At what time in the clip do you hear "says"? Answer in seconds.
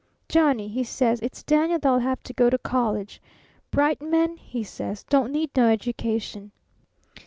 0.83-1.19, 4.63-5.03